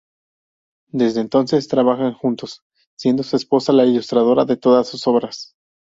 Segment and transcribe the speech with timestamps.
[0.91, 2.63] Desde entonces trabajan juntos,
[2.97, 5.53] siendo su esposa la ilustradora de todas sus obras.